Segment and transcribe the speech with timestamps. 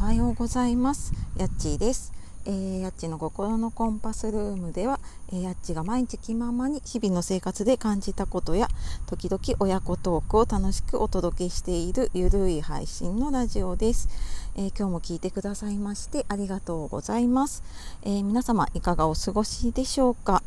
[0.00, 1.12] おはようございます。
[1.36, 2.12] やっちーです、
[2.46, 5.00] えー、やっちの心のコンパスルームでは、
[5.32, 8.68] えー、やっちが毎日気ままに日々の生活で感じたことや
[9.06, 14.08] 時々親子トークを楽しくお届けしているゆるい配信のラジオです、
[14.56, 17.64] えー、今日も聞いてくださいましてありがとうございます、
[18.04, 20.44] え皆様いかがお過ごしでしょうか？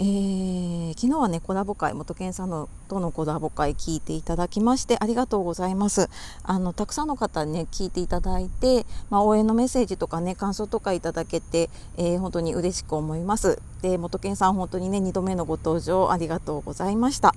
[0.00, 6.08] えー、昨日はねコラボ会元健さんのとのコラボ会聞いていただきましてありがとうございます。
[6.42, 11.68] あのたくさんの方にね聞いていただいて、まあ、応援のメッセージとかね感想とかいただけて、
[11.98, 13.60] えー、本当に嬉しく思います。
[13.82, 17.34] で元健さん本当にね2度目のご登場ありがとうございました。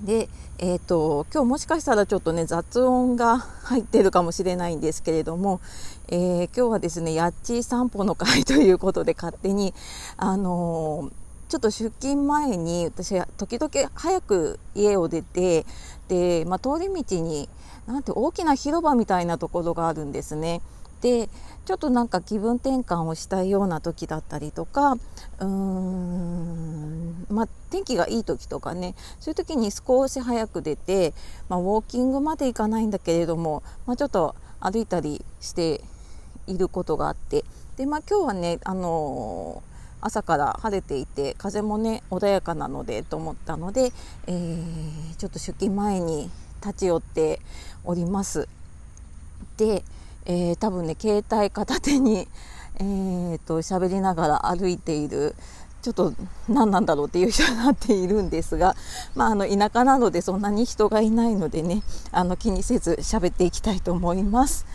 [0.00, 5.60] で、えーと、今日もしかしたらちょっとね雑音が入ってるかもしれないんですけれども、
[6.08, 9.74] えー、今日はですねやっちー散歩の会ということで勝手に
[10.16, 11.19] あのー
[11.50, 15.66] ちょっと出勤前に私時々早く家を出て
[16.06, 17.48] で、まあ、通り道に
[17.86, 20.60] なんて大きな広場みたいなところがあるんですね。
[21.00, 21.28] で
[21.64, 31.14] ちょっとなんか気分転換をしたいような時だったりとかうーん、まあ、天気がいい時とかねそういう時に少し早く出て、
[31.48, 35.80] まあ、ウォーキングまで行かないんだけれども、まあ、ちょっと歩いたりして
[36.46, 37.44] いることがあって
[37.76, 39.62] で、まあ、今日はね、あの
[40.00, 43.92] 朝から晴れていて風もね穏やかなのでと思ったので、
[44.26, 46.30] えー、ちょっと出勤前に
[46.64, 47.40] 立ち寄って
[47.84, 48.48] おります
[49.56, 49.82] で、
[50.26, 52.28] えー、多分ね携帯片手に
[52.76, 55.34] えーと喋りながら歩いている
[55.82, 56.12] ちょっと
[56.48, 58.74] 何なんだろうっていう人になっているんですが、
[59.14, 64.66] まあ、あの田舎なのでそんなに人がいないのでねあの気にせず喋っていきたいと思います。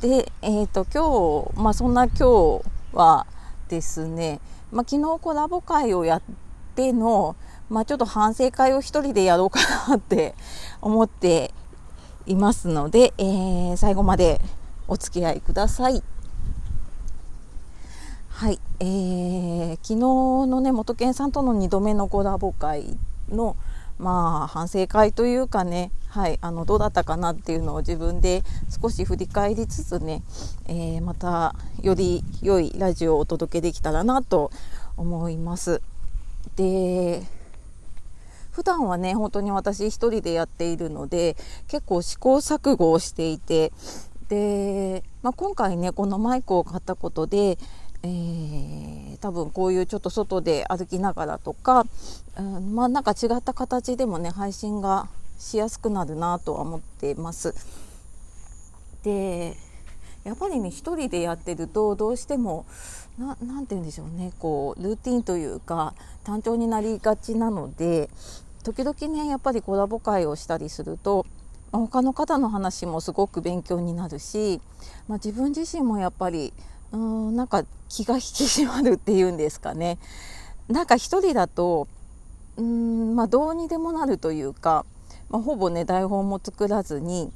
[0.00, 3.26] で、えーと今日、まあ、そんな今日は
[3.68, 4.40] ですね
[4.72, 6.22] まあ、昨日コラボ会をやっ
[6.74, 7.36] ての、
[7.68, 10.34] まあ、ちょっと反省会を一人でやろうかなって
[10.80, 11.52] 思って
[12.26, 14.40] いますので、えー、最後まで
[14.88, 16.02] お付き合いください。
[18.28, 22.98] はい、えー、昨日のね元健さんとの2度目のコラボ会
[23.30, 23.56] の
[23.98, 28.42] まあ反省会というかね、はい、あのどうだったかなっていうのを自分で
[28.80, 30.22] 少し振り返りつつね、
[30.66, 34.50] えー、またより良いラジオをお届けできたらなと
[34.96, 35.82] 思います。
[36.56, 37.22] で
[38.50, 41.36] 普段はね本当に私一人でやっているので
[41.68, 43.70] 結構試行錯誤をしていて
[44.30, 47.58] で、まあ、今回ねこのマイクを買ったことで
[48.02, 51.84] えー、多分こういうちょっと外で歩きながらとか、
[52.38, 55.08] うん、まあなんか違った形でもね配信が
[55.38, 57.54] しやすくなるなとは思ってます。
[59.02, 59.56] で
[60.24, 62.66] やっぱりね一人でやってるとどうしても
[63.18, 68.10] 何て言うんでしょうねこうルーティンというか単調になりがちなので
[68.64, 71.24] 時々ねやっぱりコラボ会をしたりすると
[71.70, 74.60] 他の方の話もすごく勉強になるし、
[75.06, 76.52] まあ、自分自身もやっぱり
[76.92, 79.98] うーんなんか気が引き締まるっていうんですかね
[80.68, 81.86] なんか一人だと
[82.56, 84.84] うんまあどうにでもなるというか、
[85.30, 87.32] まあ、ほぼね台本も作らずに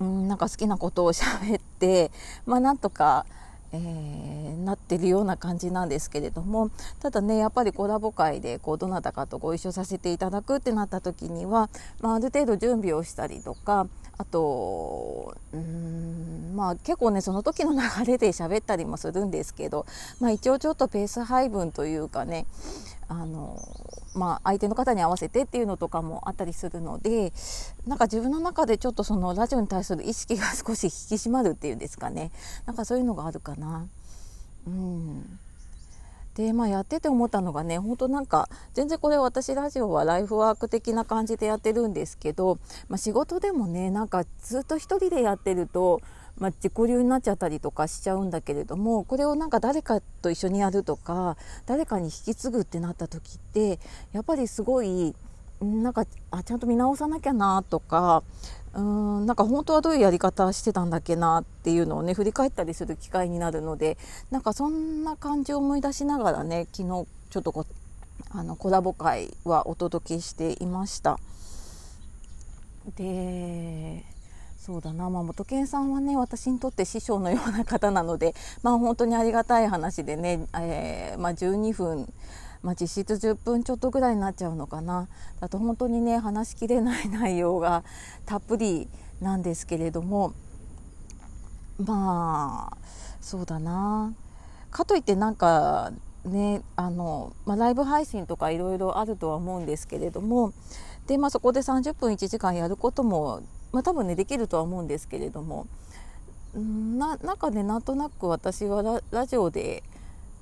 [0.00, 2.10] うんなんか好きなことを喋って
[2.46, 3.26] まあなんとか
[3.74, 13.86] えー、なってるような感じなんですけれどもただねやっぱりコラボ会でこうどなたかとご一緒させていただくってなった時には、まあ、ある程度準備をしたりとか
[14.18, 19.86] あとうんまあ結構ねその時の流れで喋ったりもするんですけど、
[20.20, 22.44] まあ、一応ちょっとペース配分というかね
[23.12, 23.60] あの
[24.14, 27.32] まあ、相手の方に合わせてっていうのとかもあったりするので
[27.86, 32.30] なんか自分の中でちょっとそのラジオに対する意識が 少し引き締まるっていうんですかね
[32.66, 33.86] なんかそういうのがあるかな。
[34.66, 35.38] うん
[36.34, 42.58] でまあ、やってて思ったのがね本当なんか全然これ私ラジオはライフワーク的な感じでやってるんですけど、
[42.88, 46.00] まあ、仕事でもねなんかずっと一人でやってると
[46.42, 51.36] まあ、自己流になっちゃったりとかしちゃうんだけれどもこれをなんか誰かと一緒にやるとか
[51.66, 53.78] 誰かに引き継ぐってなった時って
[54.12, 55.14] やっぱりすごい
[55.60, 58.24] なんかあちゃんと見直さなきゃなとか
[58.74, 63.96] うーんなんか本当はどういうやり方してたんだっけなっていうのをね振り返ったりする機会になるので
[64.32, 67.66] なんかそんな感じを思い出しながらね昨日ちょっとこ
[68.30, 71.20] あのコラボ会はお届けしていました。
[72.96, 74.04] で
[74.64, 78.32] そうだな、まあ、元健さんはね私にとって師匠のような方なので、
[78.62, 82.12] まあ、本当にありがたい話でね、えー、まあ、12分、
[82.62, 85.08] まあ、実質10分ちょっとぐらいになっちゃうのかな。
[85.40, 87.82] だと本当にね話しきれない内容が
[88.24, 88.88] たっぷり
[89.20, 90.32] なんですけれども
[91.78, 92.76] まあ
[93.20, 94.14] そうだな。
[94.70, 95.92] かといってなんか
[96.24, 100.52] ねあの、まあ、ライブ配信とかいろいろあるとは思うんですけれども
[101.08, 103.42] で、まあ、そこで30分1時間やることも
[103.72, 105.66] まあ、多分ねできるとは思うんですけれども
[106.54, 109.82] ななんかねなんとなく私はラジオで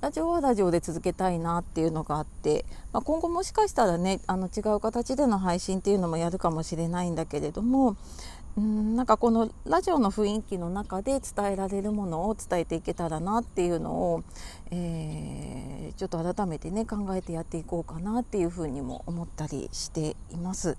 [0.01, 7.97] ラジオはラジオで続けたいなっていうのがあって、まあ、今後もしかしたらねあの違う形での配信っていうのもやるかもしれないんだけれども
[8.57, 14.25] うんなんかこのラジオの雰囲気の中で伝えられるものを伝えていけたらなっていうのを、
[14.71, 20.77] えー、ちょっと改めてね考えてやっていこうかなっていうふうにも思ったりしています。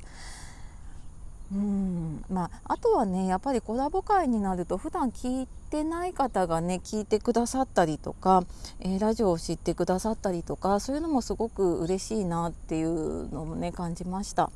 [1.54, 8.46] うんまあ、あとはねやっぱりコラボ会になると普段聞いてない方がね聞いてくださったりとか、
[8.80, 14.50] えー、ラジオを知ってくださったりとかそういうのもすごく嬉しいなっていうのもね感じました。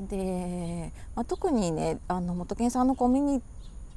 [0.00, 3.42] で、まあ、特にねあの元健さんのコミュニ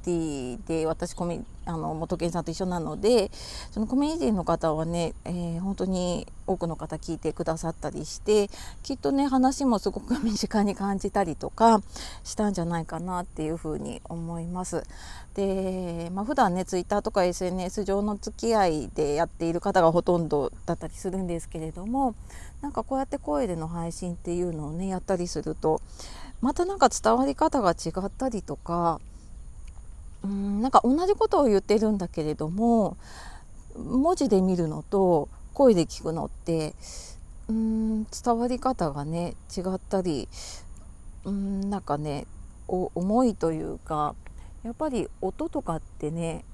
[0.02, 3.30] ティで私コミあの元健さんと一緒なので
[3.70, 8.50] そのコミュニティの方はね、えー、本当に多くの方聞いてくださったりして
[8.82, 11.80] きっとね話もすごく身近に感じたりとか
[12.24, 14.82] したんじゃないかなっていうふうに思います。
[15.34, 22.14] で、まあ、普段ねツイッターとか SNS 上の付き合いでやっている方がほとんどだったりするんですけれども
[22.60, 25.80] なんかこうやって声での配信っていうのをねやったりすると
[26.40, 29.00] またなんか伝わり方が違ったりとか
[30.24, 32.96] うんなんか同じことを言ってるんだけれども
[33.76, 36.74] 文字で見るのと声で聞くのって
[37.48, 40.28] うん伝わり方がね違ったり
[41.24, 42.26] うんなんかね
[42.68, 44.14] 思いというか
[44.64, 46.44] やっぱり音とかってね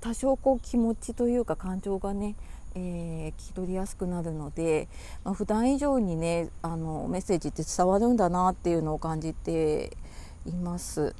[0.00, 2.36] 多少こう気持ちというか感情がね、
[2.74, 4.86] えー、聞き取りやすくなるので、
[5.24, 9.96] まあ、普段以上にねあのメッセージって伝わるんだなっていうのを感じて
[10.44, 11.14] います。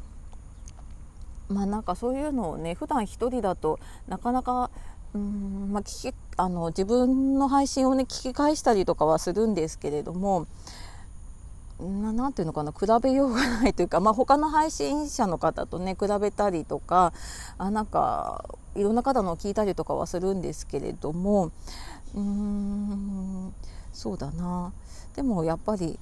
[1.48, 4.70] まあなんかそういうのをね普段一人だとなかなか
[5.14, 10.48] うんまあ、聞きあの自分の配信をね聞き返したりとかはするんですけれども
[11.78, 17.12] なていうのかな比べようがないというか、まあ、他の配信者の方とね比べたりとか
[17.58, 18.44] あなんか
[18.74, 21.52] いろんな方のを聞いたりとかはするんですけれども
[22.14, 23.54] うーん
[23.92, 24.72] そうだな。
[25.14, 25.98] でもやっぱり、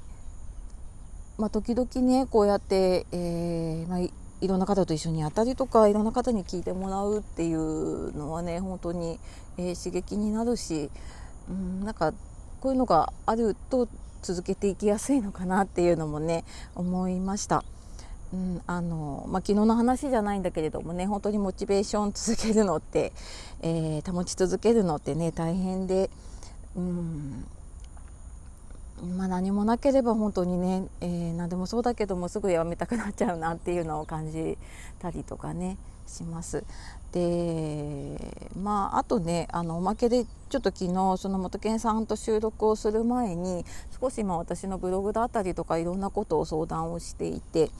[1.37, 3.99] まあ、時々ねこうやって、えーまあ、
[4.43, 9.21] いろんな方と一緒にやったりとかいろんな方に聞いてもらうっていうのはね本当に、
[9.57, 10.91] えー、刺激になるし、
[11.49, 12.13] うん、なんか
[12.61, 13.89] こういうのがあると
[14.21, 16.45] 続けていきやすいのかなっていうのもね
[16.75, 17.65] 思いました。
[18.33, 23.13] うんあのまあ、昨日の話じゃないんだけれどもね本当にモチベーション続けるのって、
[23.61, 26.09] えー、保ち続けるのってね大変で、
[26.75, 27.45] うん、
[29.01, 34.57] まあ、何もなければ本当にね、えー、何でもそうだけどもすぐやめたくなっちゃうなっていうのを感じ
[35.01, 36.65] たりとかねします。
[37.13, 43.65] でまああとねあのおまけでちょっと昨日その元健さんと収録をする前に
[44.01, 47.71] 少し今私のブログだったりとかいろんなことを相談をしていて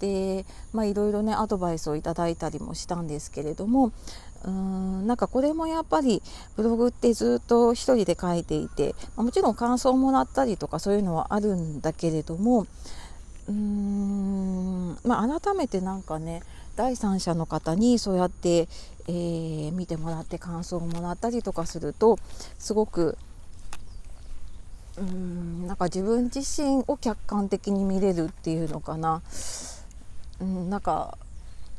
[0.00, 3.92] でまあいろいろねアドバイスをいただいたりもしたんですけれども
[4.44, 6.22] うーんなんかこれもやっぱり
[6.56, 12.66] ブログってずっと一人で書いていてもちろん感想をもらったりとかそういうのはあるんだけれども
[13.48, 16.42] うーん、まあ、改めてなんかね
[16.76, 18.68] 第三者の方にそうやって、
[19.08, 22.18] えー、見てもらって感想をもらったりとかすると
[22.58, 23.18] すごく
[24.96, 29.22] うーんなんか自分自身を客観的に見れるっていうのかな、
[30.40, 31.18] うん、なんか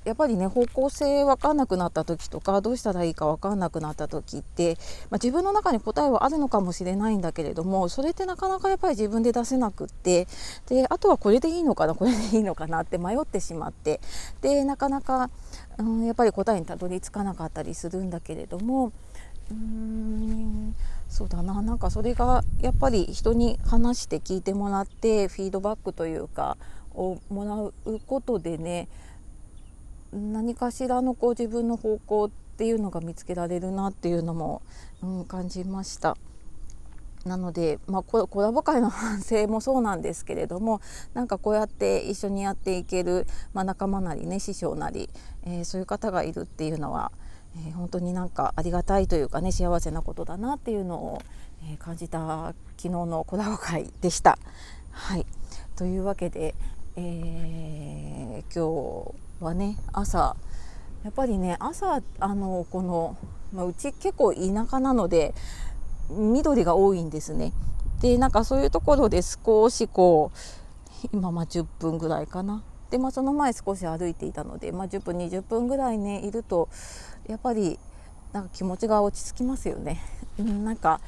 [0.04, 4.78] やっぱりね方向性分かんなくなった時とかどうしたらいいか分かんなくなった時って、
[5.10, 10.28] まあ、自分の中に答えはあるのかもしれないんだけれどもそれってなかなかやっぱり自分で出せなくって
[10.68, 14.02] であとはこれでいいのかなこれでいいのかなって迷ってしまって
[14.42, 15.30] でなかなか、
[15.78, 18.92] うん、やっぱり答えにたどり着かなかったりするんだけれども
[19.52, 20.76] うーん
[21.10, 26.58] そうだななんかそれがやっぱり人に話して聞いてもらってフィードバックというか
[26.96, 27.56] をもら
[27.92, 28.88] うことでね
[30.14, 34.62] 何かしらのこう自分の方向っていうのが見つけられるなっていうのも、
[35.02, 36.18] うん、感じました。
[37.26, 40.82] なので、まあ、コラボ会の反省もそうなんですけれども
[41.14, 45.08] なんかこうやって一緒にやっていける、まあ、仲間なりね師匠なり、
[45.44, 47.12] えー、そういう方がいるっていうのは、
[47.58, 51.22] えー、本当になんかありがたいというかね幸せなことだなっていうのを、
[51.70, 54.40] えー、感じた昨日のコラボ会でした。
[54.90, 55.26] はい
[55.76, 56.56] というわけで、
[56.96, 60.36] えー、今日はね朝。
[61.04, 63.18] やっぱりね朝あのこの、
[63.54, 65.34] まあ、うち結構田舎なので
[66.10, 67.54] 緑が多いんですね。
[68.02, 72.64] でなんかそういうところで少しこう今まあ10分ぐらいかな。
[72.92, 76.68] で、まあ、その前少し歩いていたので、まあ、10分20分ぐらいねいると
[77.28, 77.80] やっぱり
[78.34, 80.02] なんか気持ちが落ち着きますよね。
[80.38, 81.02] なんか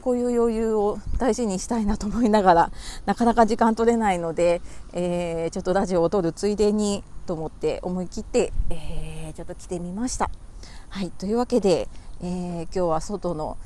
[0.00, 2.70] こういう余裕を大事にしたいなと思いながら
[3.04, 10.30] なかなか時間取れないので、えー、ちょっとラジオを撮るついでにと思って思い切って、えー、ちょっと来てみました。
[10.88, 11.86] はいというわけで、
[12.22, 13.58] えー、今日は外の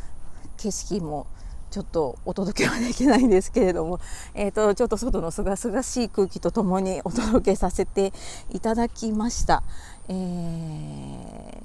[0.56, 1.28] 景色も
[1.70, 4.00] ちょっとお届けはできないんですけれども、
[4.34, 8.12] えーと、ちょっと外のすがすがしい空気とともにお届けさせて
[8.50, 9.62] いただきました。
[10.08, 11.64] えー、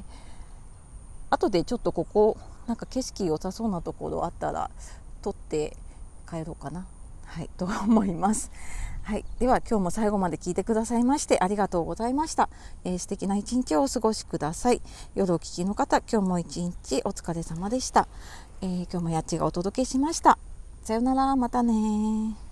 [1.31, 2.37] 後でちょっとここ
[2.67, 4.69] なんか景色良さそうなところあったら
[5.23, 5.75] 撮って
[6.29, 6.85] 帰ろうかな。
[7.25, 8.51] はい、と思います。
[9.07, 12.49] はい、では今日も最後まで聞いてくださいましてありがとうございました、
[12.83, 14.81] えー、素敵な一日をお過ごしください。
[15.15, 18.09] 夜お聞きの方今日も一日お疲れ様でした、
[18.61, 20.37] えー、今日もやっちがお届けしました。
[20.83, 21.37] さようなら。
[21.37, 22.46] またね